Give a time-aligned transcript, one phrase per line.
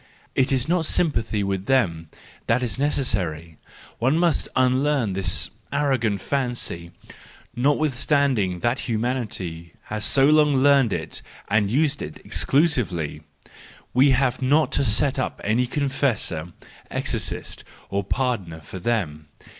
[0.33, 2.09] It is not sympathy with them
[2.47, 6.89] that is necessary!—we must unlearn this arrogant fancy,
[7.55, 14.83] notwithstanding that humanity has so long learned it and used it exclusively—we have not to
[14.83, 16.47] set up any confessor,
[16.89, 19.27] exorcist, or pardoner for them!